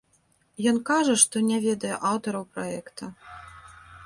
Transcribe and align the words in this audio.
Ён 0.71 0.79
кажа, 0.89 1.13
што 1.23 1.35
не 1.49 1.59
ведае 1.67 1.93
аўтараў 2.13 2.49
праекта. 2.57 3.03